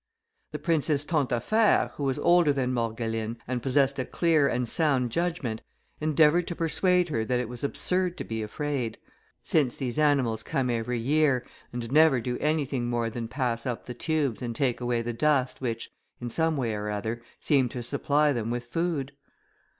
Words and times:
The 0.51 0.57
princess 0.57 1.05
Tantaffaire, 1.05 1.91
who 1.93 2.01
was 2.05 2.17
older 2.17 2.51
than 2.51 2.73
Morgeline, 2.73 3.37
and 3.47 3.61
possessed 3.61 3.99
a 3.99 4.03
clear 4.03 4.47
and 4.47 4.67
sound 4.67 5.11
judgment, 5.11 5.61
endeavoured 5.99 6.47
to 6.47 6.55
persuade 6.55 7.09
her 7.09 7.23
that 7.23 7.39
it 7.39 7.47
was 7.47 7.63
absurd 7.63 8.17
to 8.17 8.23
be 8.23 8.41
afraid; 8.41 8.97
since 9.43 9.75
these 9.77 9.99
animals 9.99 10.41
come 10.41 10.71
every 10.71 10.97
year, 10.99 11.45
and 11.71 11.91
never 11.91 12.19
do 12.19 12.39
anything 12.39 12.89
more 12.89 13.11
than 13.11 13.27
pass 13.27 13.67
up 13.67 13.85
the 13.85 13.93
tubes, 13.93 14.41
and 14.41 14.55
take 14.55 14.81
away 14.81 15.03
the 15.03 15.13
dust 15.13 15.61
which, 15.61 15.91
in 16.19 16.31
some 16.31 16.57
way 16.57 16.73
or 16.73 16.89
other, 16.89 17.21
seemed 17.39 17.69
to 17.69 17.83
supply 17.83 18.33
them 18.33 18.49
with 18.49 18.65
food. 18.65 19.11